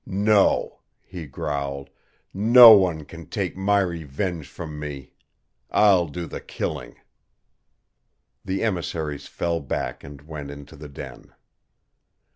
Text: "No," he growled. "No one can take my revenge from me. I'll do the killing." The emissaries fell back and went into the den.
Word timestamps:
"No," 0.07 0.79
he 1.03 1.27
growled. 1.27 1.91
"No 2.33 2.71
one 2.71 3.05
can 3.05 3.27
take 3.27 3.55
my 3.55 3.81
revenge 3.81 4.47
from 4.47 4.79
me. 4.79 5.13
I'll 5.69 6.07
do 6.07 6.25
the 6.25 6.41
killing." 6.41 6.95
The 8.43 8.63
emissaries 8.63 9.27
fell 9.27 9.59
back 9.59 10.03
and 10.03 10.23
went 10.23 10.49
into 10.49 10.75
the 10.75 10.89
den. 10.89 11.35